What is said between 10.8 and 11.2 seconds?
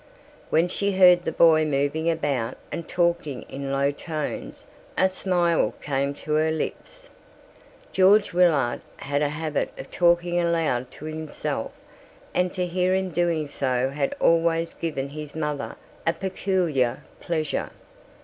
to